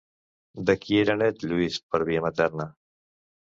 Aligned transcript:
De 0.69 0.75
qui 0.85 0.97
era 1.01 1.17
net 1.23 1.45
Lluís 1.53 1.79
per 1.93 2.03
via 2.11 2.25
materna? 2.29 2.69